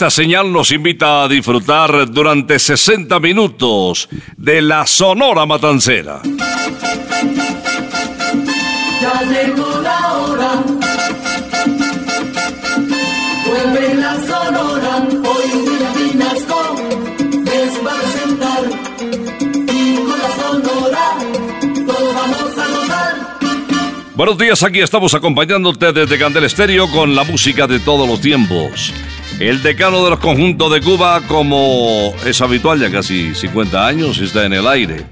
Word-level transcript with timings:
Esta 0.00 0.08
señal 0.08 0.50
nos 0.50 0.72
invita 0.72 1.24
a 1.24 1.28
disfrutar 1.28 2.10
durante 2.10 2.58
60 2.58 3.20
minutos 3.20 4.08
de 4.38 4.62
la 4.62 4.86
Sonora 4.86 5.44
Matancera. 5.44 6.22
Ya 9.02 9.22
llegó 9.28 9.82
la 9.82 10.12
hora. 10.14 10.64
Vuelve 13.46 13.94
la 13.96 14.14
sonora. 14.20 15.06
Hoy 15.06 15.50
William 15.66 15.94
Vinasco 15.94 16.76
les 17.44 17.86
va 17.86 17.92
a 17.92 17.96
presentar. 18.00 18.62
Y 19.70 19.96
con 19.96 20.18
la 20.18 20.30
sonora 20.40 21.18
todos 21.86 22.14
vamos 22.14 22.56
a 22.56 22.68
gozar. 22.68 23.14
Buenos 24.14 24.38
días, 24.38 24.62
aquí 24.62 24.80
estamos 24.80 25.12
acompañándote 25.12 25.92
desde 25.92 26.18
Candel 26.18 26.44
Estéreo 26.44 26.90
con 26.90 27.14
la 27.14 27.24
música 27.24 27.66
de 27.66 27.80
todos 27.80 28.08
los 28.08 28.22
tiempos. 28.22 28.94
El 29.40 29.62
decano 29.62 30.04
de 30.04 30.10
los 30.10 30.18
conjuntos 30.18 30.70
de 30.70 30.82
Cuba, 30.82 31.22
como 31.26 32.14
es 32.26 32.42
habitual, 32.42 32.78
ya 32.78 32.90
casi 32.90 33.34
50 33.34 33.86
años, 33.86 34.18
está 34.18 34.44
en 34.44 34.52
el 34.52 34.68
aire. 34.68 35.06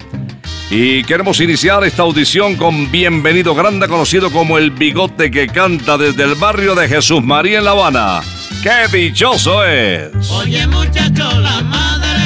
Y 0.71 1.03
queremos 1.05 1.41
iniciar 1.41 1.83
esta 1.85 2.03
audición 2.03 2.57
con 2.57 2.91
Bienvenido 2.91 3.55
Grande, 3.55 3.89
conocido 3.89 4.31
como 4.31 4.59
el 4.59 4.71
bigote 4.71 5.31
que 5.31 5.47
canta 5.47 5.97
desde 5.97 6.25
el 6.25 6.35
barrio 6.35 6.75
de 6.75 6.89
Jesús 6.89 7.25
María 7.25 7.57
en 7.57 7.65
La 7.65 7.71
Habana. 7.71 8.21
¡Qué 8.63 8.95
dichoso 8.95 9.65
es! 9.65 10.11
Oye 10.31 10.67
muchacho, 10.67 11.41
la 11.41 11.63
madre 11.63 12.18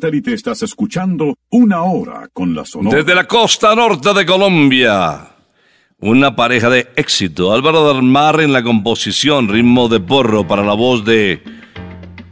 satélite 0.00 0.32
estás 0.32 0.62
escuchando 0.62 1.36
Una 1.50 1.82
Hora 1.82 2.28
con 2.32 2.54
la 2.54 2.64
Sonora. 2.64 2.96
Desde 2.96 3.14
la 3.14 3.26
costa 3.26 3.74
norte 3.74 4.14
de 4.14 4.24
Colombia, 4.24 5.28
una 5.98 6.34
pareja 6.34 6.70
de 6.70 6.88
éxito. 6.96 7.52
Álvaro 7.52 7.92
del 7.92 8.02
Mar 8.02 8.40
en 8.40 8.54
la 8.54 8.62
composición, 8.62 9.48
ritmo 9.48 9.88
de 9.88 10.00
porro 10.00 10.48
para 10.48 10.62
la 10.62 10.72
voz 10.72 11.04
de 11.04 11.42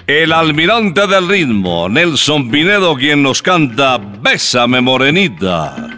El 0.07 0.33
almirante 0.33 1.07
del 1.07 1.29
ritmo, 1.29 1.91
Nelson 1.91 2.51
Pinedo, 2.51 2.97
quien 2.97 3.23
nos 3.23 3.43
canta 3.43 3.99
Bésame 3.99 4.81
Morenita. 4.81 5.98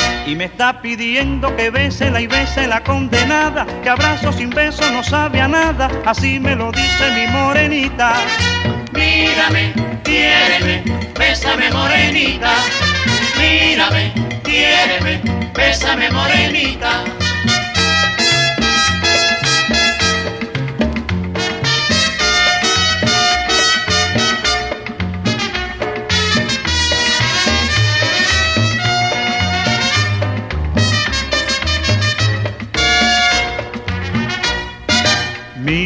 Y 0.25 0.35
me 0.35 0.45
está 0.45 0.81
pidiendo 0.81 1.55
que 1.55 1.69
bésela 1.69 2.21
y 2.21 2.27
bese 2.27 2.67
la 2.67 2.83
condenada, 2.83 3.65
que 3.81 3.89
abrazo 3.89 4.31
sin 4.31 4.49
beso 4.49 4.89
no 4.91 5.03
sabe 5.03 5.41
a 5.41 5.47
nada, 5.47 5.89
así 6.05 6.39
me 6.39 6.55
lo 6.55 6.71
dice 6.71 7.11
mi 7.15 7.27
morenita. 7.27 8.13
Mírame, 8.93 9.73
quiéreme, 10.03 10.83
bésame 11.17 11.71
morenita. 11.71 12.53
Mírame, 13.37 14.13
quiéreme, 14.43 15.21
bésame 15.55 16.11
morenita. 16.11 17.03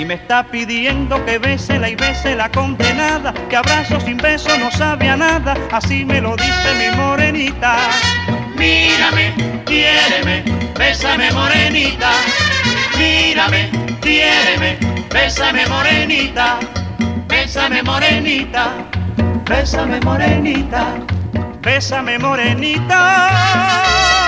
Y 0.00 0.04
me 0.06 0.14
está 0.14 0.44
pidiendo 0.44 1.22
que 1.26 1.36
bésela 1.36 1.90
y 1.90 1.94
bese 1.94 2.34
la 2.34 2.50
condenada, 2.50 3.34
que 3.50 3.56
abrazo 3.56 4.00
sin 4.00 4.16
beso 4.16 4.48
no 4.56 4.70
sabe 4.70 5.10
a 5.10 5.14
nada, 5.14 5.54
así 5.70 6.06
me 6.06 6.22
lo 6.22 6.36
dice 6.36 6.74
mi 6.78 6.96
morenita. 6.96 7.76
Mírame, 8.56 9.34
quiéreme, 9.66 10.42
bésame 10.78 11.30
morenita. 11.32 12.12
Mírame, 12.96 13.68
quiéreme, 14.00 14.78
bésame 15.12 15.66
morenita. 15.66 16.58
Bésame 17.28 17.82
morenita, 17.82 18.72
bésame 19.44 20.00
morenita. 20.00 20.94
Bésame 21.60 22.18
morenita. 22.18 24.19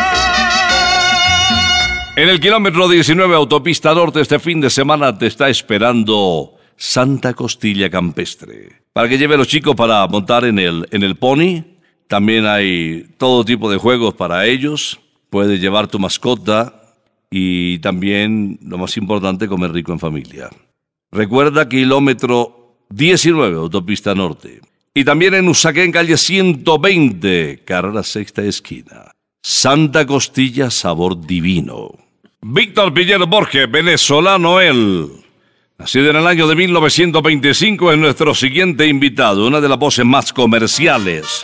En 2.15 2.29
el 2.29 2.41
kilómetro 2.41 2.91
19 2.91 3.35
autopista 3.35 3.95
norte 3.95 4.21
este 4.21 4.39
fin 4.39 4.61
de 4.61 4.69
semana 4.69 5.17
te 5.17 5.27
está 5.27 5.49
esperando 5.49 6.57
Santa 6.77 7.33
Costilla 7.33 7.89
Campestre. 7.89 8.83
Para 8.93 9.09
que 9.09 9.17
lleve 9.17 9.35
a 9.35 9.39
los 9.39 9.49
chicos 9.49 9.75
para 9.75 10.07
montar 10.09 10.45
en 10.45 10.59
el, 10.59 10.87
en 10.91 11.05
el 11.05 11.17
pony. 11.17 11.65
También 12.09 12.45
hay 12.45 13.07
todo 13.17 13.47
tipo 13.47 13.71
de 13.71 13.79
juegos 13.79 14.13
para 14.13 14.45
ellos. 14.45 15.01
Puedes 15.31 15.59
llevar 15.59 15.89
tu 15.89 15.99
mascota 15.99 16.83
y 17.31 17.79
también, 17.79 18.59
lo 18.63 18.77
más 18.77 18.95
importante, 18.99 19.49
comer 19.49 19.73
rico 19.73 19.93
en 19.93 19.99
familia. 19.99 20.51
Recuerda 21.11 21.67
kilómetro 21.67 22.77
19 22.91 23.57
autopista 23.57 24.15
norte. 24.15 24.61
Y 24.93 25.05
también 25.05 25.33
en 25.33 25.49
Usaquén, 25.49 25.91
calle 25.91 26.19
120, 26.19 27.63
carrera 27.65 28.03
sexta 28.03 28.43
esquina. 28.43 29.13
Santa 29.43 30.07
Costilla, 30.07 30.71
sabor 30.71 31.21
divino. 31.21 31.91
Víctor 32.41 32.95
Piñero 32.95 33.27
Borges, 33.27 33.69
venezolano 33.69 34.61
él. 34.61 35.11
Nacido 35.79 36.11
en 36.11 36.17
el 36.17 36.27
año 36.29 36.47
de 36.47 36.55
1925, 36.55 37.91
es 37.91 37.99
nuestro 37.99 38.37
siguiente 38.37 38.87
invitado, 38.87 39.45
una 39.45 39.61
de 39.61 39.69
las 39.69 39.79
voces 39.81 40.05
más 40.05 40.33
comerciales 40.33 41.43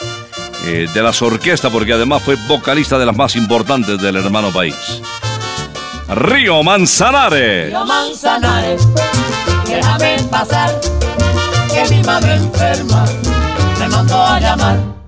eh, 0.67 0.87
de 0.95 1.03
las 1.03 1.21
orquestas, 1.23 1.73
porque 1.73 1.93
además 1.93 2.23
fue 2.23 2.37
vocalista 2.47 3.01
de 3.01 3.07
las 3.07 3.17
más 3.17 3.35
importantes 3.35 4.01
del 4.01 4.15
hermano 4.15 4.53
país. 4.53 5.03
Río 6.09 6.63
Manzanares. 6.63 7.71
Río 7.71 7.85
Manzanares, 7.85 8.89
déjame 9.67 10.19
pasar, 10.31 10.81
que 11.75 11.95
mi 11.97 12.03
madre 12.05 12.35
enferma 12.35 13.05
me 13.81 13.89
mandó 13.89 14.23
a 14.23 14.39
llamar. 14.39 15.08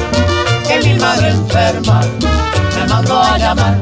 enferma 1.01 2.01
me 2.75 3.13
a 3.13 3.37
llamar. 3.37 3.77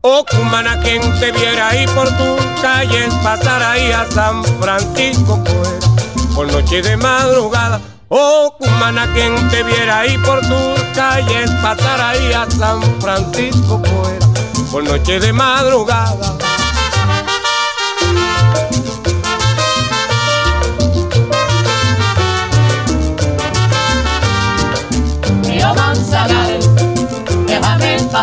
Oh, 0.00 0.24
cumana, 0.30 0.78
quien 0.80 1.00
te 1.18 1.32
viera 1.32 1.68
ahí 1.68 1.86
por 1.88 2.08
tu 2.08 2.36
calle, 2.60 3.08
pasar 3.22 3.62
ahí 3.62 3.90
a 3.90 4.06
San 4.10 4.44
Francisco, 4.60 5.42
pues, 5.42 6.34
por 6.34 6.50
noche 6.52 6.82
de 6.82 6.96
madrugada. 6.96 7.80
Oh, 8.08 8.54
cumana, 8.58 9.10
quien 9.14 9.34
te 9.48 9.62
viera 9.62 10.00
ahí 10.00 10.18
por 10.18 10.40
tus 10.40 10.82
calles, 10.94 11.50
pasar 11.62 12.00
ahí 12.00 12.32
a 12.32 12.50
San 12.50 12.82
Francisco, 13.00 13.80
pues, 13.80 14.64
por 14.70 14.84
noche 14.84 15.20
de 15.20 15.32
madrugada. 15.32 16.36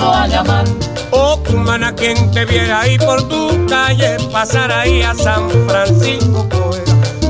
a. 0.00 0.64
Oh, 1.12 1.42
humana, 1.52 1.94
quien 1.94 2.30
te 2.30 2.44
viera 2.44 2.80
ahí 2.80 2.98
por 2.98 3.28
tu 3.28 3.66
calle, 3.66 4.16
pasar 4.32 4.70
ahí 4.72 5.02
a 5.02 5.14
San 5.14 5.50
Francisco, 5.66 6.46
pues, 6.48 6.82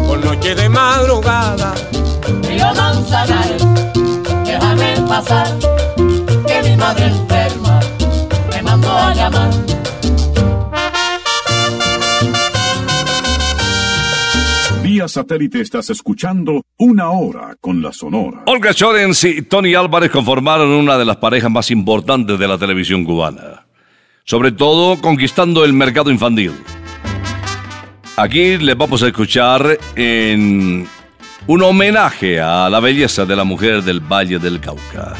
por 0.06 0.24
noche 0.24 0.54
de 0.54 0.68
madrugada. 0.68 1.74
Río 2.42 2.74
Manzanares, 2.74 3.66
déjame 4.44 5.00
pasar, 5.08 5.48
que 6.46 6.62
mi 6.62 6.76
madre 6.76 7.10
satélite 15.10 15.60
estás 15.60 15.90
escuchando 15.90 16.62
Una 16.78 17.10
Hora 17.10 17.56
con 17.60 17.82
la 17.82 17.92
Sonora. 17.92 18.44
Olga 18.46 18.72
Chorens 18.72 19.24
y 19.24 19.42
Tony 19.42 19.74
Álvarez 19.74 20.10
conformaron 20.10 20.70
una 20.70 20.96
de 20.96 21.04
las 21.04 21.16
parejas 21.16 21.50
más 21.50 21.70
importantes 21.70 22.38
de 22.38 22.48
la 22.48 22.56
televisión 22.56 23.04
cubana. 23.04 23.66
Sobre 24.24 24.52
todo 24.52 25.00
conquistando 25.00 25.64
el 25.64 25.72
mercado 25.72 26.10
infantil. 26.10 26.52
Aquí 28.16 28.58
les 28.58 28.76
vamos 28.76 29.02
a 29.02 29.08
escuchar 29.08 29.78
en 29.96 30.86
un 31.46 31.62
homenaje 31.62 32.40
a 32.40 32.70
la 32.70 32.80
belleza 32.80 33.26
de 33.26 33.36
la 33.36 33.44
mujer 33.44 33.82
del 33.82 34.00
Valle 34.00 34.38
del 34.38 34.60
Cauca. 34.60 35.14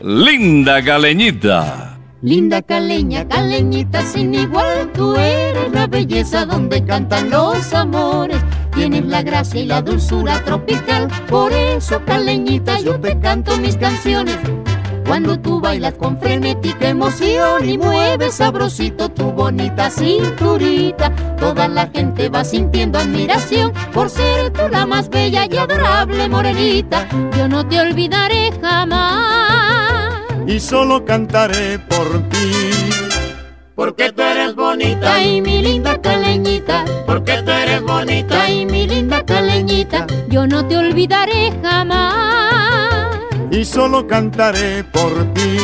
Linda 0.00 0.82
Caleñita. 0.82 1.94
Linda 2.24 2.62
caleña, 2.62 3.28
caleñita 3.28 4.00
sin 4.00 4.32
igual, 4.32 4.90
tú 4.94 5.14
eres 5.14 5.70
la 5.72 5.86
belleza 5.86 6.46
donde 6.46 6.82
cantan 6.82 7.28
los 7.28 7.74
amores. 7.74 8.38
Tienes 8.74 9.06
la 9.06 9.22
gracia 9.22 9.60
y 9.60 9.66
la 9.66 9.82
dulzura 9.82 10.42
tropical, 10.44 11.08
por 11.28 11.52
eso 11.52 12.02
caleñita 12.04 12.80
yo 12.80 13.00
te 13.00 13.18
canto 13.20 13.56
mis 13.58 13.76
canciones. 13.76 14.36
Cuando 15.06 15.38
tú 15.38 15.60
bailas 15.60 15.94
con 15.94 16.18
frenética 16.18 16.88
emoción 16.88 17.68
y 17.68 17.78
mueves 17.78 18.34
sabrosito 18.34 19.08
tu 19.10 19.30
bonita 19.32 19.90
cinturita, 19.90 21.14
toda 21.38 21.68
la 21.68 21.88
gente 21.88 22.28
va 22.28 22.42
sintiendo 22.42 22.98
admiración 22.98 23.72
por 23.92 24.10
ser 24.10 24.50
tú 24.50 24.62
la 24.70 24.86
más 24.86 25.08
bella 25.08 25.46
y 25.48 25.56
adorable 25.56 26.28
morenita. 26.28 27.06
Yo 27.36 27.46
no 27.48 27.66
te 27.68 27.80
olvidaré 27.80 28.50
jamás. 28.60 30.22
y 30.46 30.58
solo 30.58 31.04
cantaré 31.04 31.78
por 31.78 32.28
ti. 32.28 32.73
Porque 33.74 34.12
tú 34.12 34.22
eres 34.22 34.54
bonita, 34.54 35.14
Ay, 35.14 35.40
mi 35.40 35.60
linda 35.62 36.00
caleñita, 36.00 36.84
porque 37.06 37.42
tú 37.42 37.50
eres 37.50 37.82
bonita, 37.82 38.42
ay, 38.42 38.66
mi 38.66 38.86
linda 38.86 39.24
caleñita, 39.24 40.06
yo 40.28 40.46
no 40.46 40.64
te 40.66 40.76
olvidaré 40.76 41.52
jamás. 41.62 43.18
Y 43.50 43.64
solo 43.64 44.06
cantaré 44.06 44.84
por 44.84 45.24
ti. 45.34 45.56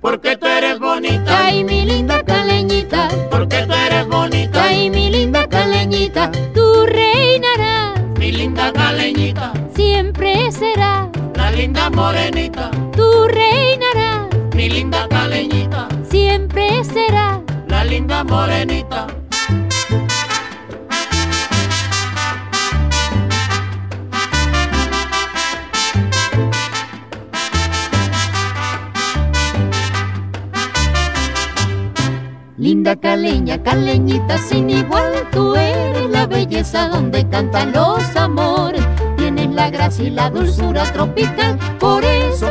porque 0.00 0.36
tú 0.36 0.46
eres 0.46 0.78
bonita, 0.78 1.44
Ay, 1.46 1.64
mi 1.64 1.84
linda 1.84 2.22
caleñita, 2.22 3.08
porque 3.30 3.62
tú 3.66 3.72
eres 3.74 4.06
bonita, 4.08 4.64
ay, 4.64 4.88
mi 4.88 5.10
linda 5.10 5.46
caleñita, 5.48 6.30
tú 6.54 6.86
reinarás, 6.86 8.00
mi 8.18 8.32
linda 8.32 8.72
caleñita, 8.72 9.52
siempre 9.74 10.50
serás, 10.50 11.08
la 11.34 11.50
linda 11.50 11.90
morenita, 11.90 12.70
tú 12.96 13.26
reinarás, 13.28 14.28
mi 14.54 14.68
linda 14.70 15.06
caleñita, 15.08 15.88
siempre 16.46 16.84
serás. 16.84 17.40
la 17.68 17.84
linda 17.84 18.24
morenita. 18.24 19.06
Linda 32.58 32.96
caleña, 32.96 33.62
caleñita 33.62 34.38
sin 34.38 34.70
igual, 34.70 35.28
tú 35.30 35.54
eres 35.54 36.10
la 36.10 36.26
belleza 36.26 36.88
donde 36.88 37.28
cantan 37.28 37.72
los 37.72 38.16
amores. 38.16 38.82
Tienes 39.16 39.50
la 39.50 39.70
gracia 39.70 40.04
y 40.04 40.10
la 40.10 40.30
dulzura 40.30 40.84
tropical, 40.92 41.58
por 41.78 42.04
eso 42.04 42.45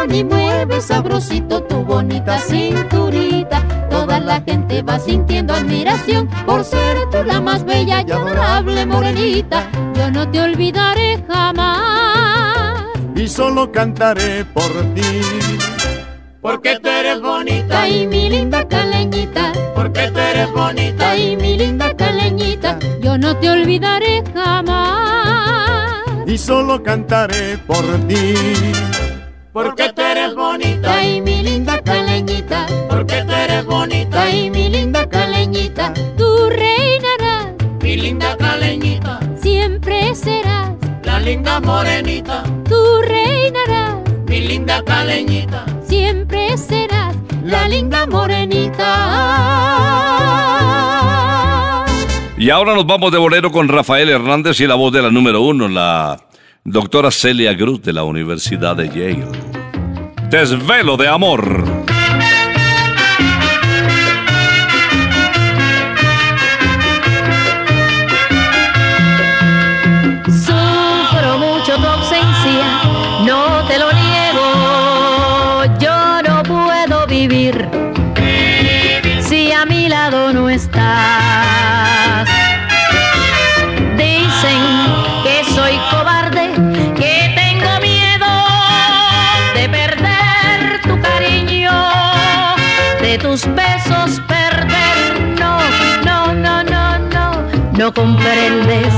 emoción 0.00 0.14
y 0.14 0.24
mueves 0.24 0.86
sabrosito 0.86 1.62
tu 1.62 1.84
bonita 1.84 2.38
cinturita, 2.38 3.62
toda 3.90 4.20
la 4.20 4.40
gente 4.40 4.82
va 4.82 4.98
sintiendo 4.98 5.54
admiración 5.54 6.28
por 6.46 6.64
ser 6.64 6.98
tú 7.10 7.22
la 7.24 7.40
más 7.40 7.64
bella 7.64 8.04
y 8.06 8.10
adorable 8.10 8.86
morenita. 8.86 9.68
Yo 9.94 10.10
no 10.10 10.28
te 10.30 10.40
olvidaré 10.40 11.22
jamás. 11.28 12.86
Y 13.14 13.28
solo 13.28 13.70
cantaré 13.70 14.44
por 14.44 14.70
ti. 14.94 15.20
Porque 16.40 16.78
tú 16.80 16.88
eres 16.88 17.20
bonita, 17.20 17.82
Ay, 17.82 18.06
mi 18.06 18.30
linda 18.30 18.66
caleñita, 18.66 19.52
porque 19.74 20.10
tú 20.10 20.18
eres 20.18 20.50
bonita, 20.52 21.10
ay, 21.10 21.36
mi 21.36 21.58
linda 21.58 21.94
caleñita, 21.94 22.78
yo 23.02 23.18
no 23.18 23.36
te 23.36 23.50
olvidaré 23.50 24.24
jamás. 24.32 26.02
Y 26.26 26.38
solo 26.38 26.82
cantaré 26.82 27.58
por 27.66 27.84
ti. 28.08 28.34
Porque 29.62 29.92
tú 29.92 30.02
eres 30.02 30.34
bonita, 30.34 30.94
Ay, 30.94 31.20
mi 31.20 31.42
linda 31.42 31.80
caleñita, 31.82 32.66
porque 32.88 33.22
tú 33.26 33.32
eres 33.32 33.64
bonita, 33.66 34.22
ay, 34.22 34.50
mi 34.50 34.68
linda 34.68 35.08
caleñita, 35.08 35.92
tú 36.16 36.48
reinarás, 36.48 37.48
mi 37.82 37.96
linda 37.96 38.36
caleñita, 38.36 39.20
siempre 39.40 40.14
serás, 40.14 40.70
la 41.04 41.20
linda 41.20 41.60
morenita, 41.60 42.42
tú 42.68 43.02
reinarás, 43.02 43.96
mi 44.26 44.40
linda 44.40 44.82
caleñita. 44.84 45.66
siempre 45.82 46.56
serás 46.56 47.14
la 47.44 47.68
linda 47.68 48.06
morenita. 48.06 48.86
Y 52.38 52.48
ahora 52.48 52.74
nos 52.74 52.86
vamos 52.86 53.12
de 53.12 53.18
bolero 53.18 53.52
con 53.52 53.68
Rafael 53.68 54.08
Hernández 54.08 54.58
y 54.60 54.66
la 54.66 54.74
voz 54.74 54.92
de 54.94 55.02
la 55.02 55.10
número 55.10 55.42
uno, 55.42 55.68
la 55.68 56.18
doctora 56.64 57.10
Celia 57.10 57.56
Cruz 57.56 57.82
de 57.82 57.92
la 57.92 58.04
Universidad 58.04 58.76
de 58.76 58.88
Yale. 58.88 59.26
Desvelo 60.30 60.96
de 60.96 61.08
amor. 61.08 61.79
Comprendes 97.92 98.94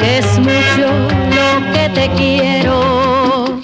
que 0.00 0.18
es 0.18 0.38
mucho 0.38 0.88
lo 1.36 1.72
que 1.72 1.88
te 1.94 2.10
quiero. 2.16 3.60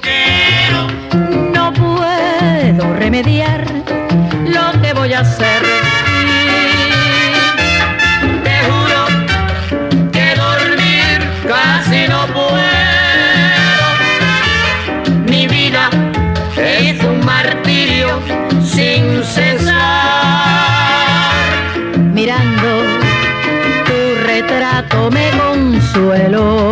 No 1.53 1.73
puedo 1.73 2.95
remediar 2.95 3.65
lo 4.47 4.81
que 4.81 4.93
voy 4.95 5.13
a 5.13 5.21
hacer. 5.21 5.98
Consuelo. 25.93 26.68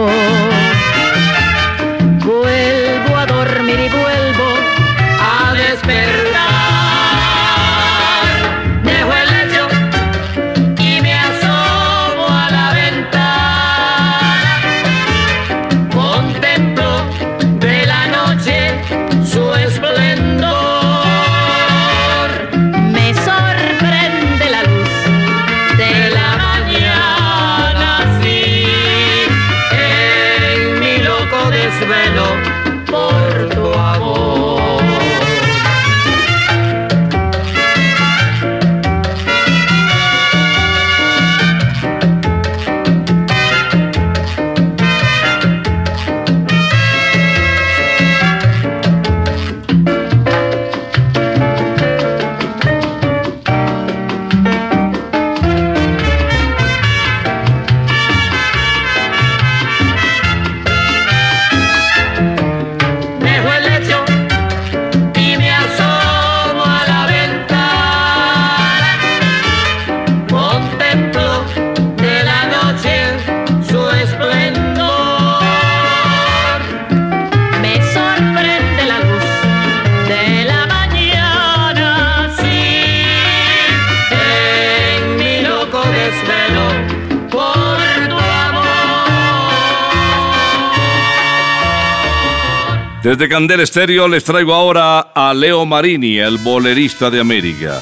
Desde 93.06 93.28
Candel 93.28 93.60
Estéreo 93.60 94.08
les 94.08 94.24
traigo 94.24 94.52
ahora 94.52 94.98
a 95.14 95.32
Leo 95.32 95.64
Marini, 95.64 96.18
el 96.18 96.38
bolerista 96.38 97.08
de 97.08 97.20
América. 97.20 97.80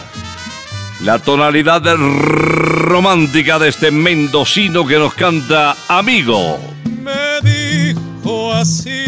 La 1.00 1.18
tonalidad 1.18 1.82
romántica 1.96 3.58
de 3.58 3.70
este 3.70 3.90
mendocino 3.90 4.86
que 4.86 4.98
nos 4.98 5.14
canta 5.14 5.76
Amigo. 5.88 6.58
me 7.00 7.40
dijo 7.42 8.52
así, 8.52 9.06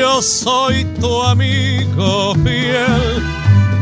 yo 0.00 0.22
soy 0.22 0.86
tu 0.98 1.22
amigo 1.22 2.34
fiel 2.36 3.22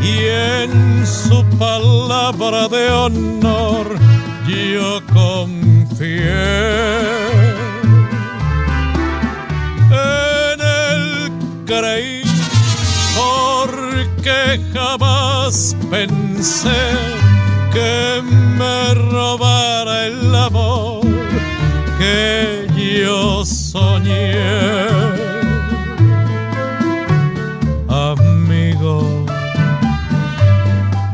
y 0.03 0.19
en 0.65 1.07
su 1.07 1.45
palabra 1.61 2.67
de 2.67 2.91
honor 2.91 3.87
yo 4.49 5.01
confié. 5.15 6.33
Creí 11.67 12.23
porque 13.17 14.61
jamás 14.73 15.77
pensé 15.91 16.83
que 17.73 18.23
me 18.59 18.95
robara 18.95 20.07
el 20.07 20.35
amor 20.35 21.03
que 21.99 22.67
yo 22.77 23.45
soñé. 23.45 24.35
Amigo, 27.89 29.27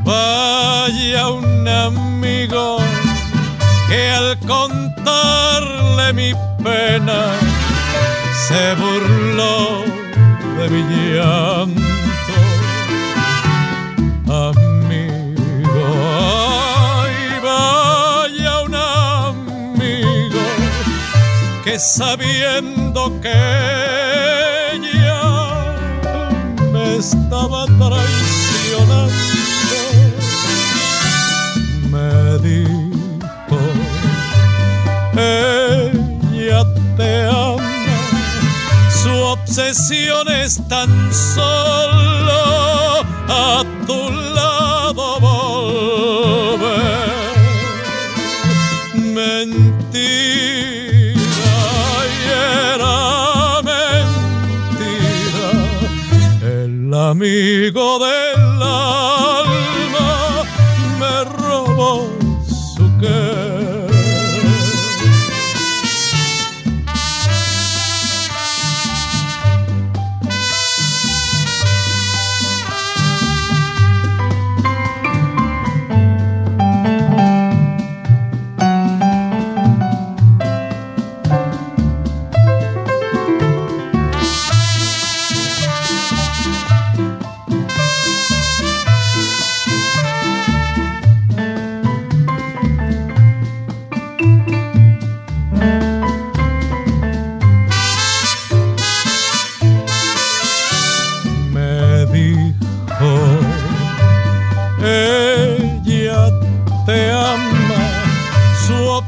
vaya 0.05 1.29
un 1.29 1.69
amigo 1.69 2.79
que 3.89 4.11
al 4.11 4.39
contarle 4.41 6.13
mi 6.13 6.33
pena 6.63 7.33
se 8.47 8.75
burló 8.75 9.98
de 10.59 10.69
mi 10.69 10.83
llanto. 11.15 11.85
Amigo, 14.27 15.85
ay, 16.21 17.15
vaya 17.43 18.61
un 18.67 18.75
amigo 18.75 20.45
que 21.65 21.79
sabiendo 21.79 23.21
que 23.21 23.39
ella 24.75 25.23
me 26.73 26.97
estaba 26.97 27.65
traicionando, 27.67 29.15
me 31.93 32.39
dijo, 32.49 33.59
ella 35.17 36.65
te 36.97 37.25
ama 37.27 37.59
su 39.03 39.11
obsesión 39.11 40.28
es 40.49 40.57
tan 40.67 40.91
solo 41.13 42.41
a 43.29 43.63
tu 43.87 44.11
lado 44.35 45.21
volver. 45.21 46.69
Mentira, 48.95 49.59
y 52.15 52.19
era 52.81 53.61
mentira, 53.73 55.51
el 56.41 56.95
amigo 56.95 57.99
del 57.99 58.08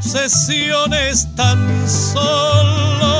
su 0.01 0.09
obsesión 0.09 0.93
es 0.95 1.35
tan 1.35 1.89
solo 1.89 3.20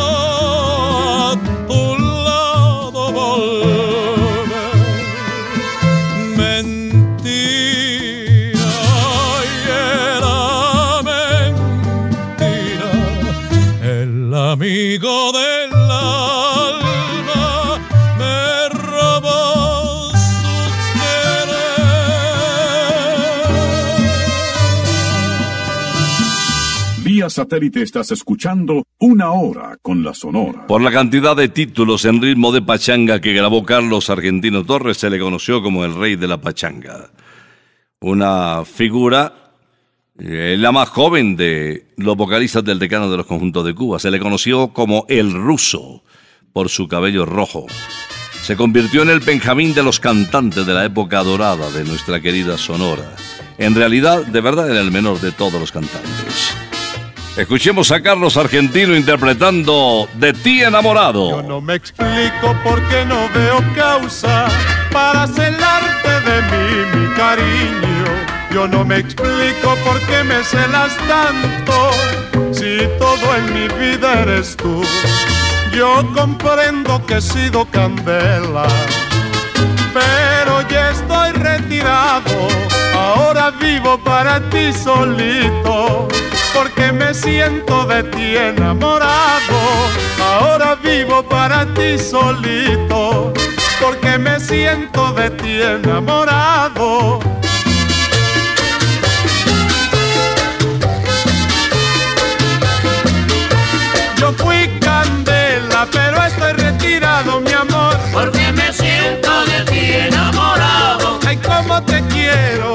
satélite 27.41 27.81
estás 27.81 28.11
escuchando 28.11 28.85
Una 28.99 29.31
Hora 29.31 29.79
con 29.81 30.05
la 30.05 30.13
Sonora. 30.13 30.67
Por 30.67 30.83
la 30.83 30.91
cantidad 30.91 31.35
de 31.35 31.49
títulos 31.49 32.05
en 32.05 32.21
ritmo 32.21 32.53
de 32.53 32.61
pachanga 32.61 33.19
que 33.19 33.33
grabó 33.33 33.65
Carlos 33.65 34.11
Argentino 34.11 34.63
Torres, 34.67 34.99
se 34.99 35.09
le 35.09 35.19
conoció 35.19 35.63
como 35.63 35.87
el 35.87 35.95
rey 35.95 36.17
de 36.17 36.29
la 36.29 36.39
pachanga. 36.39 37.09
Una 38.01 38.67
figura 38.67 39.55
eh, 40.19 40.57
la 40.59 40.71
más 40.71 40.91
joven 40.91 41.35
de 41.35 41.87
los 41.97 42.15
vocalistas 42.15 42.63
del 42.63 42.79
decano 42.79 43.11
de 43.11 43.17
los 43.17 43.25
conjuntos 43.25 43.65
de 43.65 43.75
Cuba. 43.75 43.99
Se 43.99 44.11
le 44.11 44.21
conoció 44.21 44.75
como 44.75 45.07
el 45.09 45.33
ruso 45.33 46.05
por 46.53 46.69
su 46.69 46.89
cabello 46.89 47.25
rojo. 47.25 47.65
Se 48.43 48.55
convirtió 48.55 49.01
en 49.01 49.09
el 49.09 49.21
Benjamín 49.21 49.73
de 49.73 49.83
los 49.83 49.99
cantantes 49.99 50.67
de 50.67 50.75
la 50.75 50.85
época 50.85 51.23
dorada 51.23 51.71
de 51.71 51.85
nuestra 51.85 52.21
querida 52.21 52.59
Sonora. 52.59 53.17
En 53.57 53.75
realidad, 53.75 54.27
de 54.27 54.43
verdad, 54.43 54.71
era 54.71 54.83
el 54.83 54.91
menor 54.91 55.23
de 55.23 55.33
todos 55.33 55.59
los 55.59 55.73
cantantes. 55.73 56.70
Escuchemos 57.37 57.93
a 57.93 58.03
Carlos 58.03 58.37
Argentino 58.37 58.97
interpretando 58.97 60.09
De 60.15 60.33
ti 60.33 60.63
enamorado. 60.63 61.31
Yo 61.31 61.43
no 61.43 61.61
me 61.61 61.75
explico 61.75 62.55
por 62.65 62.81
qué 62.89 63.05
no 63.07 63.29
veo 63.35 63.63
causa 63.75 64.49
para 64.93 65.27
celarte 65.27 66.11
de 66.29 66.43
mí, 66.43 66.99
mi 66.99 67.15
cariño. 67.15 67.91
Yo 68.53 68.67
no 68.67 68.85
me 68.85 68.99
explico 68.99 69.77
por 69.85 70.01
qué 70.01 70.25
me 70.25 70.43
celas 70.43 70.97
tanto 71.07 71.91
si 72.53 72.79
todo 72.99 73.37
en 73.37 73.55
mi 73.55 73.69
vida 73.79 74.23
eres 74.23 74.57
tú. 74.57 74.83
Yo 75.73 76.05
comprendo 76.15 77.05
que 77.07 77.19
he 77.19 77.21
sido 77.21 77.65
candela, 77.67 78.67
para 84.05 84.41
ti 84.51 84.73
solito, 84.73 86.09
porque 86.55 86.93
me 86.93 87.15
siento 87.15 87.85
de 87.87 88.03
ti 88.05 88.37
enamorado. 88.37 89.59
Ahora 90.23 90.75
vivo 90.77 91.23
para 91.23 91.67
ti 91.75 91.99
solito, 91.99 93.33
porque 93.81 94.19
me 94.19 94.39
siento 94.41 95.13
de 95.13 95.31
ti 95.31 95.63
enamorado. 95.63 97.21
Yo 104.17 104.33
fui 104.35 104.69
candela, 104.81 105.87
pero 105.91 106.23
estoy 106.25 106.53
retirado, 106.53 107.41
mi 107.41 107.53
amor. 107.53 107.97
Porque 108.13 108.53
me 108.53 108.73
siento 108.73 109.47
de 109.47 109.65
ti 109.71 109.93
enamorado. 109.93 111.19
Ay, 111.27 111.37
cómo 111.39 111.83
te 111.83 112.03
quiero, 112.09 112.75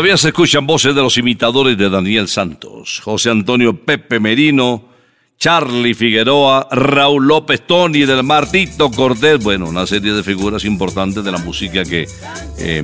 Todavía 0.00 0.16
se 0.16 0.28
escuchan 0.28 0.66
voces 0.66 0.94
de 0.94 1.02
los 1.02 1.18
imitadores 1.18 1.76
de 1.76 1.90
Daniel 1.90 2.26
Santos, 2.26 3.02
José 3.04 3.28
Antonio 3.28 3.84
Pepe 3.84 4.18
Merino, 4.18 4.82
Charlie 5.38 5.92
Figueroa, 5.92 6.68
Raúl 6.70 7.26
López, 7.26 7.66
Tony 7.66 8.06
del 8.06 8.22
Martito 8.22 8.90
Cortés, 8.90 9.38
bueno, 9.44 9.68
una 9.68 9.86
serie 9.86 10.14
de 10.14 10.22
figuras 10.22 10.64
importantes 10.64 11.22
de 11.22 11.30
la 11.30 11.36
música 11.36 11.84
que 11.84 12.08
eh, 12.58 12.82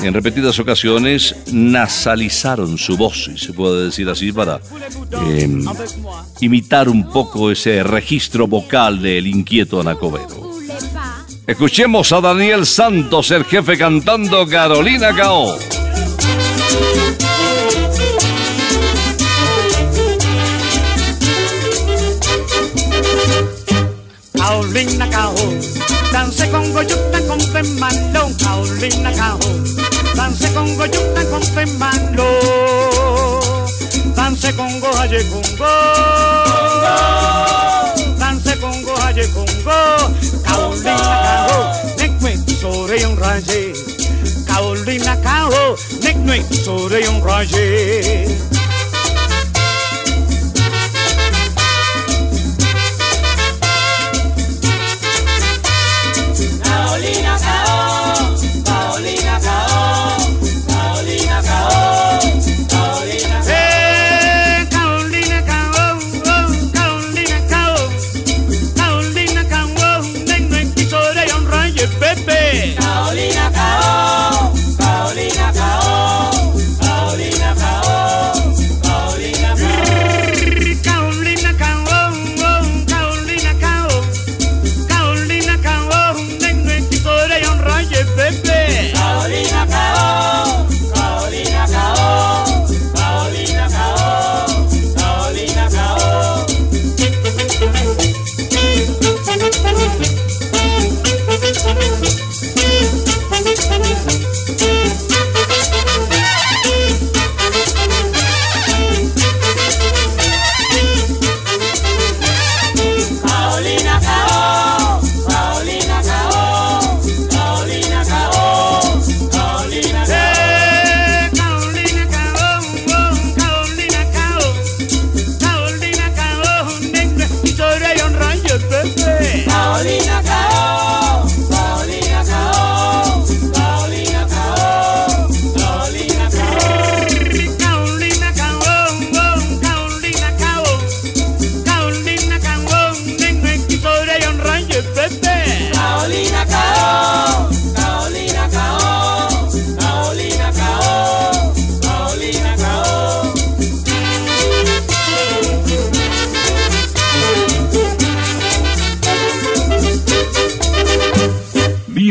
en 0.00 0.12
repetidas 0.12 0.58
ocasiones 0.58 1.36
nasalizaron 1.52 2.76
su 2.76 2.96
voz, 2.96 3.26
si 3.26 3.38
se 3.38 3.52
puede 3.52 3.84
decir 3.84 4.08
así, 4.08 4.32
para 4.32 4.60
eh, 5.28 5.48
imitar 6.40 6.88
un 6.88 7.08
poco 7.12 7.48
ese 7.52 7.84
registro 7.84 8.48
vocal 8.48 9.00
del 9.00 9.28
inquieto 9.28 9.80
Anacobero. 9.80 10.50
Escuchemos 11.50 12.12
a 12.12 12.20
Daniel 12.20 12.64
Santos, 12.64 13.32
el 13.32 13.44
jefe, 13.44 13.76
cantando 13.76 14.46
Carolina 14.46 15.12
Cao. 15.12 15.58
Carolina 24.32 25.10
Cao, 25.10 25.34
dance 26.12 26.48
con 26.50 26.72
goyuta 26.72 27.20
con 27.26 27.38
temalo, 27.52 28.28
Carolina 28.38 29.12
Cao, 29.12 29.40
dance 30.14 30.54
con 30.54 30.76
goyuta 30.76 31.24
con 31.30 31.42
temalo, 31.52 32.28
dance 34.14 34.54
con 34.54 34.78
gojaye 34.78 35.28
congo, 35.28 35.66
dance 35.66 35.99
raye, 43.46 43.72
Carolina 44.46 45.16
Cao, 45.22 45.76
nekwe 46.02 46.42
sobre 46.64 47.08
un 47.08 47.20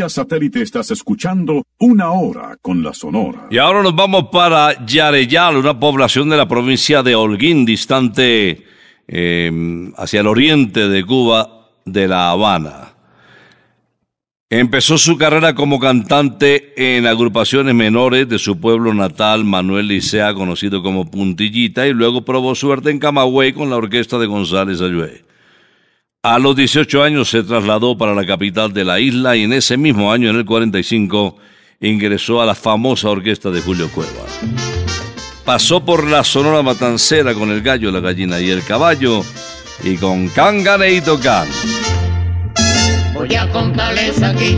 Satélite 0.09 0.61
estás 0.61 0.91
escuchando 0.91 1.63
Una 1.79 2.11
Hora 2.11 2.57
con 2.61 2.83
la 2.83 2.93
Sonora. 2.93 3.47
Y 3.49 3.57
ahora 3.57 3.83
nos 3.83 3.95
vamos 3.95 4.25
para 4.31 4.85
Yareyal, 4.85 5.57
una 5.57 5.79
población 5.79 6.29
de 6.29 6.37
la 6.37 6.47
provincia 6.47 7.03
de 7.03 7.15
Holguín, 7.15 7.65
distante 7.65 8.65
eh, 9.07 9.91
hacia 9.97 10.21
el 10.21 10.27
oriente 10.27 10.87
de 10.87 11.03
Cuba, 11.05 11.69
de 11.85 12.07
La 12.07 12.31
Habana. 12.31 12.89
Empezó 14.51 14.97
su 14.97 15.15
carrera 15.15 15.53
como 15.53 15.79
cantante 15.79 16.73
en 16.75 17.05
agrupaciones 17.05 17.75
menores 17.75 18.27
de 18.27 18.39
su 18.39 18.59
pueblo 18.59 18.95
natal, 18.95 19.45
Manuel 19.45 19.87
Licea, 19.87 20.33
conocido 20.33 20.81
como 20.81 21.05
Puntillita, 21.05 21.85
y 21.85 21.93
luego 21.93 22.25
probó 22.25 22.55
suerte 22.55 22.89
en 22.89 22.97
Camagüey 22.97 23.53
con 23.53 23.69
la 23.69 23.75
orquesta 23.75 24.17
de 24.17 24.25
González 24.25 24.81
Ayué. 24.81 25.23
A 26.21 26.37
los 26.37 26.53
18 26.53 27.01
años 27.01 27.29
se 27.29 27.43
trasladó 27.43 27.97
para 27.97 28.13
la 28.13 28.25
capital 28.25 28.73
de 28.73 28.83
la 28.83 28.99
isla 28.99 29.37
y 29.37 29.43
en 29.43 29.53
ese 29.53 29.77
mismo 29.77 30.11
año, 30.11 30.29
en 30.29 30.35
el 30.35 30.43
45, 30.43 31.37
ingresó 31.79 32.41
a 32.41 32.45
la 32.45 32.55
famosa 32.55 33.07
orquesta 33.07 33.49
de 33.51 33.61
Julio 33.61 33.89
Cueva. 33.89 34.25
Pasó 35.45 35.85
por 35.85 36.05
la 36.05 36.25
Sonora 36.25 36.61
Matancera 36.61 37.33
con 37.33 37.49
el 37.51 37.61
gallo, 37.61 37.89
la 37.89 38.01
gallina 38.01 38.41
y 38.41 38.49
el 38.49 38.65
caballo 38.65 39.23
y 39.81 39.95
con 39.95 40.27
Canganeito 40.27 41.17
Can. 41.21 41.47
Voy 43.13 43.33
a 43.35 43.49
contarles 43.53 44.21
aquí 44.21 44.57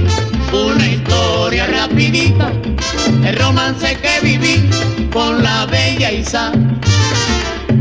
una 0.52 0.88
historia 0.88 1.68
rapidita, 1.68 2.52
el 3.24 3.38
romance 3.38 4.00
que 4.02 4.26
viví 4.26 4.68
con 5.14 5.44
la 5.44 5.68
bella 5.68 6.12
Isa. 6.12 6.54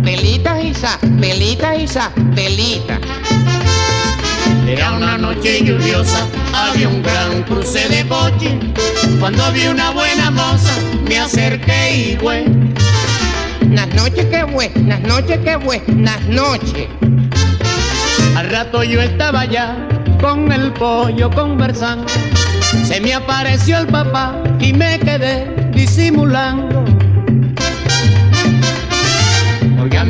Belita 0.03 0.61
Isa, 0.61 0.99
Belita 1.03 1.75
Isa, 1.75 2.13
Belita. 2.15 3.00
Era 4.71 4.93
una 4.93 5.19
noche 5.19 5.65
lluviosa, 5.65 6.29
había 6.55 6.89
un 6.89 7.03
gran 7.03 7.43
cruce 7.43 7.89
de 7.89 8.07
coche. 8.07 8.57
Cuando 9.19 9.51
vi 9.51 9.67
una 9.67 9.91
buena 9.91 10.31
moza, 10.31 10.71
me 11.09 11.19
acerqué 11.19 11.97
y 11.97 12.15
güey. 12.15 12.45
Las 13.69 13.89
noches 13.95 14.27
que 14.27 14.45
buenas 14.45 15.01
noches 15.01 15.41
que 15.41 15.57
buenas 15.57 16.21
noches. 16.29 16.87
Al 18.37 18.49
rato 18.49 18.85
yo 18.85 19.03
estaba 19.03 19.41
allá 19.41 19.75
con 20.21 20.53
el 20.53 20.73
pollo 20.75 21.31
conversando. 21.31 22.07
Se 22.85 23.01
me 23.01 23.13
apareció 23.13 23.77
el 23.77 23.89
papá 23.89 24.41
y 24.61 24.73
me 24.73 25.01
quedé 25.01 25.53
disimulando. 25.73 26.85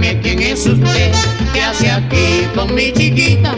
Óigame, 0.00 0.20
¿quién 0.22 0.40
es 0.40 0.66
usted? 0.66 1.12
¿Qué 1.52 1.60
hace 1.60 1.90
aquí 1.90 2.46
con 2.54 2.74
mi 2.74 2.90
chiquita? 2.90 3.54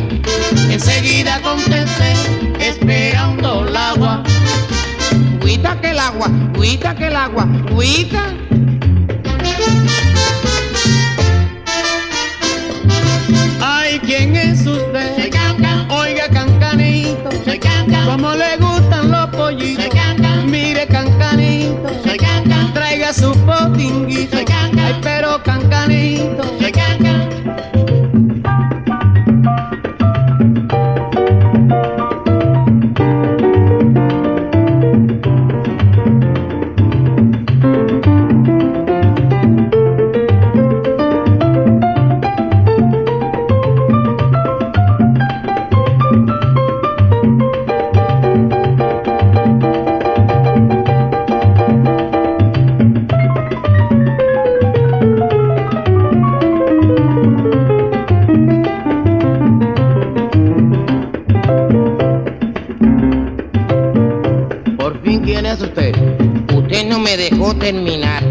Enseguida 0.68 1.40
contesté, 1.40 2.14
esperando 2.58 3.64
el 3.68 3.76
agua. 3.76 4.24
Cuita 5.40 5.80
que 5.80 5.90
el 5.90 6.00
agua, 6.00 6.28
cuita 6.56 6.96
que 6.96 7.06
el 7.06 7.16
agua, 7.16 7.46
cuita. 7.70 8.24
Ay, 13.60 14.00
¿quién 14.00 14.34
es 14.34 14.66
usted? 14.66 15.30
Oiga, 15.90 16.28
cancanito. 16.28 17.30
Como 18.04 18.34
le 18.34 18.56
gustan 18.56 19.12
los 19.12 19.28
pollitos. 19.30 19.86
Mire, 20.46 20.86
cancanito. 20.88 21.88
Traiga 22.74 23.12
su 23.12 23.32
potinguito. 24.26 24.82
Ay, 24.82 25.00
pero 25.02 25.42
cancanito. 25.42 26.61
No 67.52 67.58
terminar. 67.58 68.22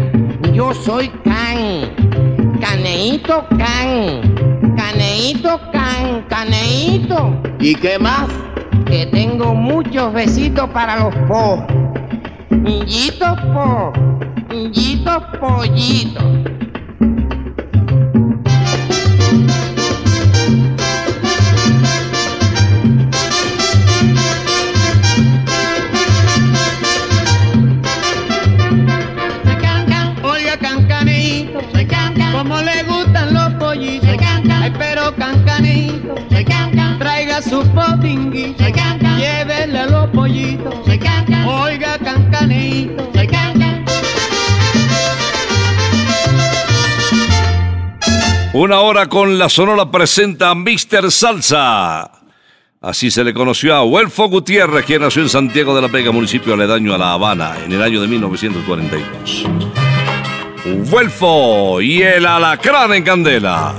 Yo 0.52 0.74
soy 0.74 1.08
Can. 1.24 2.60
Caneito 2.60 3.44
Can. 3.50 4.76
Caneito 4.76 5.60
Can. 5.72 6.22
Caneito. 6.28 7.40
¿Y 7.60 7.74
qué 7.74 7.98
más? 7.98 8.28
Que 8.86 9.06
tengo 9.06 9.54
muchos 9.54 10.12
besitos 10.12 10.68
para 10.70 10.96
los 10.96 11.14
po. 11.28 11.66
Yito 12.86 13.36
po. 13.52 13.92
Yito 14.72 15.22
pollito. 15.40 16.51
Una 48.72 48.80
hora 48.80 49.06
con 49.06 49.38
la 49.38 49.50
Sonora 49.50 49.90
presenta 49.90 50.48
a 50.48 50.54
Mr. 50.54 51.10
Salsa. 51.10 52.10
Así 52.80 53.10
se 53.10 53.22
le 53.22 53.34
conoció 53.34 53.74
a 53.74 53.84
Huelfo 53.84 54.30
Gutiérrez, 54.30 54.86
quien 54.86 55.02
nació 55.02 55.20
en 55.20 55.28
Santiago 55.28 55.76
de 55.76 55.82
la 55.82 55.88
Vega, 55.88 56.10
municipio 56.10 56.54
aledaño 56.54 56.94
a 56.94 56.96
La 56.96 57.12
Habana, 57.12 57.52
en 57.62 57.70
el 57.70 57.82
año 57.82 58.00
de 58.00 58.08
1942. 58.08 59.44
Huelfo 60.90 61.82
y 61.82 62.00
el 62.00 62.24
alacrán 62.24 62.94
en 62.94 63.04
candela. 63.04 63.74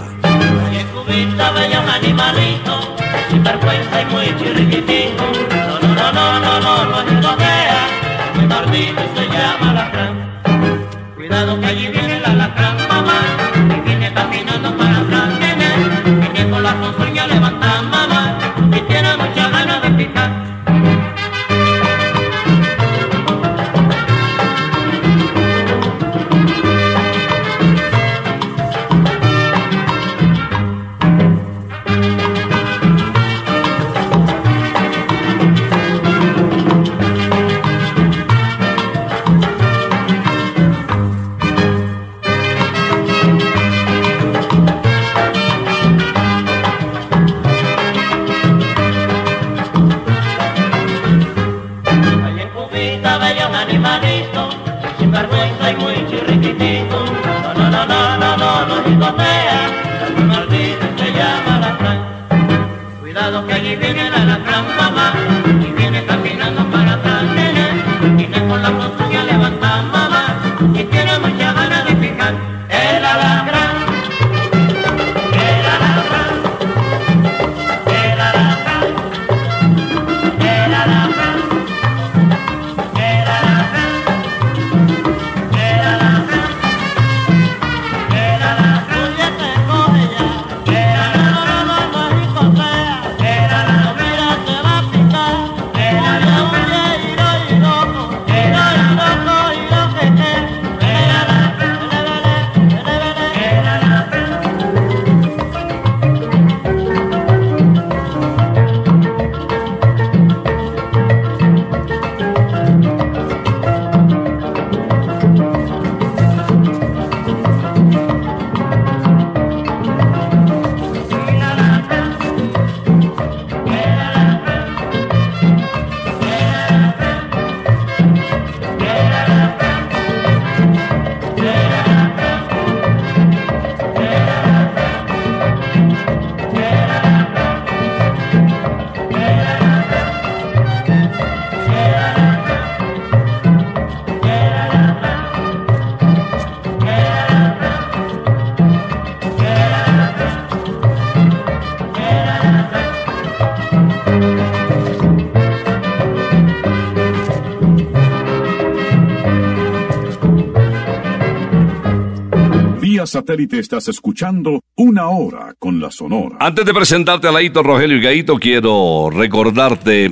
Satélite 163.13 163.59
estás 163.59 163.87
escuchando 163.89 164.63
Una 164.75 165.07
Hora 165.09 165.53
con 165.59 165.79
la 165.79 165.91
Sonora. 165.91 166.37
Antes 166.39 166.65
de 166.65 166.73
presentarte 166.73 167.27
a 167.27 167.31
Laito, 167.31 167.61
Rogelio 167.61 167.97
y 167.97 168.01
Gaito, 168.01 168.37
quiero 168.37 169.11
recordarte 169.11 170.11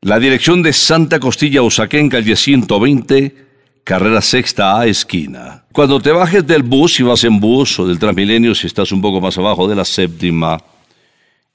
la 0.00 0.18
dirección 0.18 0.64
de 0.64 0.72
Santa 0.72 1.20
Costilla 1.20 1.62
Usaquén, 1.62 2.08
calle 2.08 2.34
120, 2.34 3.36
carrera 3.84 4.20
sexta 4.20 4.80
A, 4.80 4.86
esquina. 4.86 5.64
Cuando 5.70 6.00
te 6.00 6.10
bajes 6.10 6.44
del 6.44 6.64
bus, 6.64 6.94
si 6.94 7.04
vas 7.04 7.22
en 7.22 7.38
bus 7.38 7.78
o 7.78 7.86
del 7.86 8.00
Transmilenio, 8.00 8.52
si 8.56 8.66
estás 8.66 8.90
un 8.90 9.00
poco 9.00 9.20
más 9.20 9.38
abajo 9.38 9.68
de 9.68 9.76
la 9.76 9.84
séptima, 9.84 10.58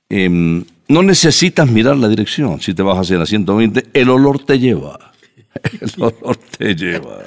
em, 0.07 0.63
no 0.87 1.03
necesitas 1.03 1.69
mirar 1.69 1.97
la 1.97 2.07
dirección. 2.07 2.61
Si 2.61 2.73
te 2.73 2.83
bajas 2.83 3.11
en 3.11 3.19
la 3.19 3.25
120, 3.25 3.87
el 3.91 4.09
olor 4.09 4.45
te 4.45 4.57
lleva. 4.57 5.11
El 5.81 5.91
olor 5.97 6.37
te 6.37 6.73
lleva. 6.73 7.23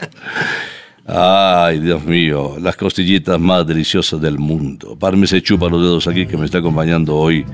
Ay, 1.12 1.80
Dios 1.80 2.04
mío, 2.04 2.56
las 2.60 2.76
costillitas 2.76 3.40
más 3.40 3.66
deliciosas 3.66 4.20
del 4.20 4.38
mundo. 4.38 4.96
Parme 4.96 5.26
se 5.26 5.42
chupa 5.42 5.68
los 5.68 5.82
dedos 5.82 6.06
aquí 6.06 6.24
que 6.24 6.36
me 6.36 6.44
está 6.44 6.58
acompañando 6.58 7.16
hoy. 7.16 7.44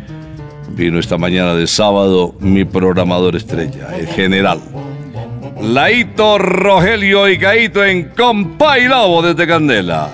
Vino 0.73 0.99
esta 0.99 1.17
mañana 1.17 1.55
de 1.55 1.67
sábado 1.67 2.35
mi 2.39 2.67
programador 2.67 3.35
estrella, 3.35 3.97
el 3.97 4.09
general. 4.09 4.61
Laito, 5.63 6.37
Rogelio 6.37 7.31
y 7.31 7.39
Caito 7.39 7.83
en 7.83 8.11
Compa 8.11 8.77
Lobo 8.77 9.23
desde 9.23 9.47
Candela. 9.47 10.11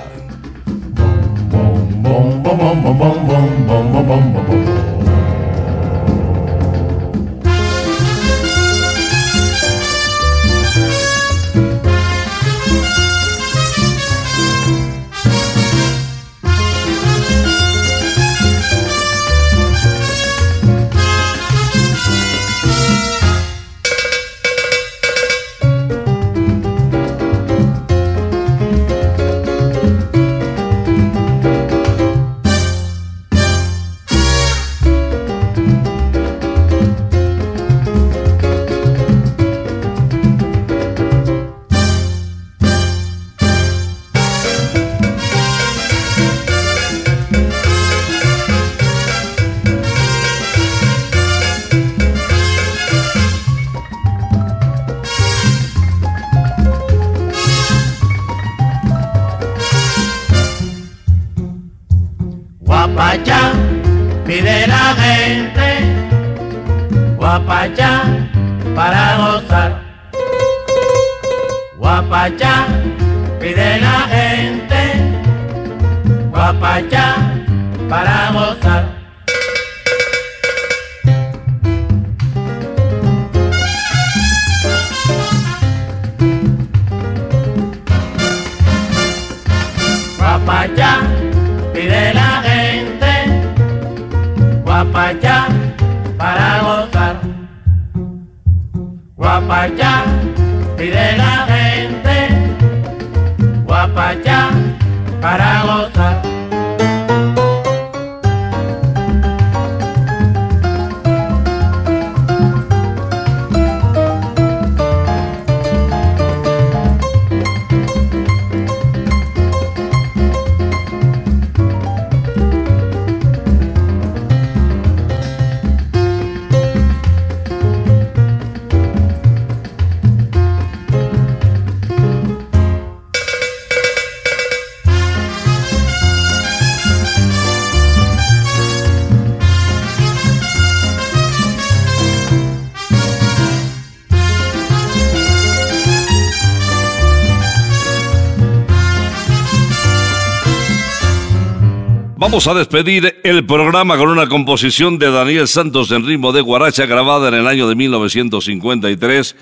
Vamos 152.32 152.46
a 152.46 152.54
despedir 152.54 153.20
el 153.24 153.44
programa 153.44 153.98
con 153.98 154.08
una 154.08 154.26
composición 154.26 154.98
de 154.98 155.10
Daniel 155.10 155.46
Santos 155.46 155.90
en 155.90 156.06
ritmo 156.06 156.32
de 156.32 156.40
guaracha 156.40 156.86
grabada 156.86 157.28
en 157.28 157.34
el 157.34 157.46
año 157.46 157.68
de 157.68 157.74
1953 157.74 159.36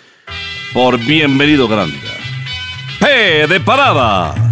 por 0.73 0.99
Bienvenido 0.99 1.69
Granda. 1.69 1.95
P 2.99 3.47
de 3.47 3.61
parada. 3.61 4.50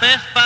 La 0.00 0.39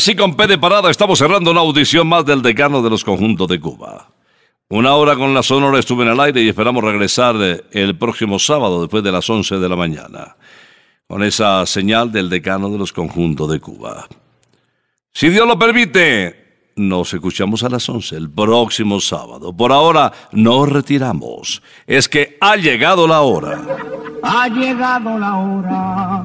así 0.00 0.16
con 0.16 0.34
P 0.34 0.46
de 0.46 0.56
parada 0.56 0.90
estamos 0.90 1.18
cerrando 1.18 1.50
una 1.50 1.60
audición 1.60 2.08
más 2.08 2.24
del 2.24 2.40
decano 2.40 2.80
de 2.80 2.88
los 2.88 3.04
conjuntos 3.04 3.46
de 3.48 3.60
Cuba. 3.60 4.08
Una 4.70 4.94
hora 4.94 5.14
con 5.14 5.34
la 5.34 5.42
Sonora 5.42 5.78
estuve 5.78 6.04
en 6.04 6.12
el 6.12 6.20
aire 6.20 6.40
y 6.40 6.48
esperamos 6.48 6.82
regresar 6.82 7.36
eh, 7.38 7.64
el 7.72 7.98
próximo 7.98 8.38
sábado 8.38 8.80
después 8.80 9.04
de 9.04 9.12
las 9.12 9.28
11 9.28 9.58
de 9.58 9.68
la 9.68 9.76
mañana 9.76 10.36
con 11.06 11.22
esa 11.22 11.66
señal 11.66 12.10
del 12.10 12.30
decano 12.30 12.70
de 12.70 12.78
los 12.78 12.94
conjuntos 12.94 13.50
de 13.50 13.60
Cuba. 13.60 14.06
Si 15.12 15.28
Dios 15.28 15.46
lo 15.46 15.58
permite, 15.58 16.70
nos 16.76 17.12
escuchamos 17.12 17.62
a 17.62 17.68
las 17.68 17.86
11 17.86 18.16
el 18.16 18.30
próximo 18.30 19.00
sábado. 19.00 19.54
Por 19.54 19.70
ahora 19.70 20.10
nos 20.32 20.66
retiramos. 20.66 21.62
Es 21.86 22.08
que 22.08 22.38
ha 22.40 22.56
llegado 22.56 23.06
la 23.06 23.20
hora. 23.20 23.60
Ha 24.22 24.48
llegado 24.48 25.18
la 25.18 25.36
hora. 25.36 26.24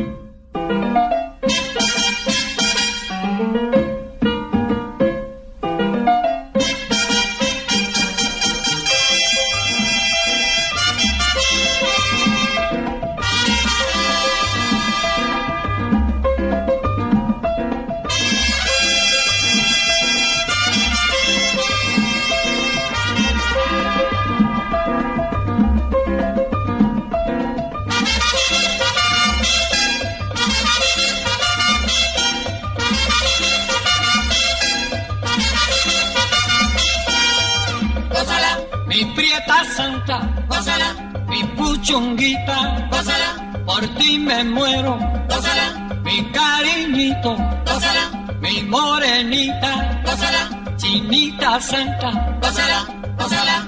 Santa, 40.21 40.45
gózala, 40.47 40.93
mi 41.27 41.43
puchunguita, 41.55 42.87
gózala, 42.91 43.63
por 43.65 43.81
ti 43.97 44.19
me 44.19 44.43
muero, 44.43 44.97
gózala, 45.29 45.99
mi 46.03 46.31
cariñito, 46.31 47.35
gózala, 47.65 48.37
mi 48.41 48.63
morenita, 48.63 50.01
gózala, 50.05 50.75
chinita 50.77 51.59
santa, 51.59 52.37
gózala, 52.41 52.85
gózala, 53.17 53.67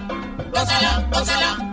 gózala, 0.51 1.07
gózala, 1.11 1.72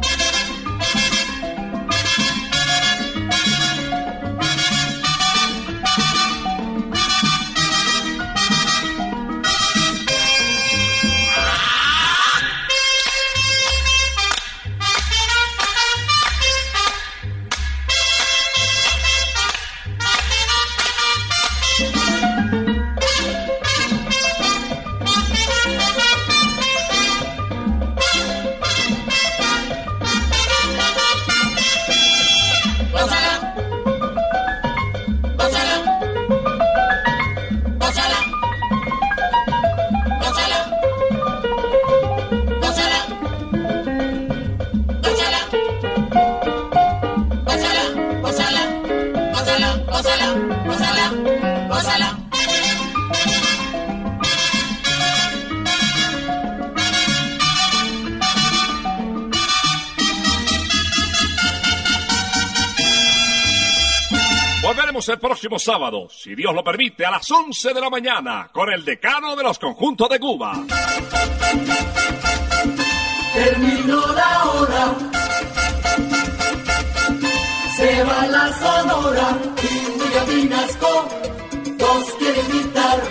Próximo 65.41 65.57
sábado, 65.57 66.07
si 66.11 66.35
Dios 66.35 66.53
lo 66.53 66.63
permite, 66.63 67.03
a 67.03 67.09
las 67.09 67.31
11 67.31 67.73
de 67.73 67.81
la 67.81 67.89
mañana, 67.89 68.47
con 68.51 68.71
el 68.71 68.85
decano 68.85 69.35
de 69.35 69.41
los 69.41 69.57
conjuntos 69.57 70.07
de 70.07 70.19
Cuba. 70.19 70.53
Terminó 73.33 74.05
la 74.13 74.43
hora. 74.51 74.93
Se 77.75 78.03
va 78.03 78.27
la 78.27 78.53
sonora 78.53 79.37
y 79.63 80.31
Vinasco 80.31 81.09
nos 81.79 82.05
quiere 82.19 82.39
invitar. 82.41 83.01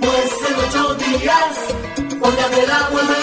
Pues 0.00 0.30
en 0.48 0.54
ocho 0.68 0.94
días, 0.94 1.74
de 2.54 2.66
la 2.68 2.88
volverá. 2.88 3.21